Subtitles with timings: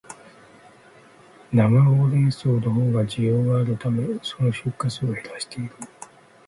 [1.53, 5.71] 生ホウレンソウのほうが需要があるため、その出荷数を減らしている